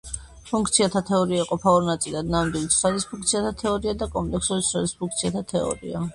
ფუნქციათა 0.51 1.01
თეორია 1.09 1.41
იყოფა 1.43 1.73
ორ 1.79 1.85
ნაწილად: 1.89 2.31
ნამდვილი 2.37 2.71
ცვლადის 2.77 3.07
ფუნქციათა 3.13 3.53
თეორია 3.61 3.95
და 4.01 4.09
კომპლექსური 4.17 4.67
ცვლადის 4.71 4.97
ფუნქციათა 5.05 5.47
თეორია. 5.55 6.05